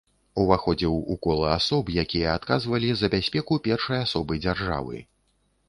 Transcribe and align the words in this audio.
Уваходзіў 0.43 0.95
у 1.15 1.17
кола 1.25 1.51
асоб, 1.57 1.91
якія 2.05 2.33
адказвалі 2.39 2.89
за 3.03 3.11
бяспеку 3.17 3.61
першай 3.71 4.03
асобы 4.09 4.41
дзяржавы. 4.45 5.07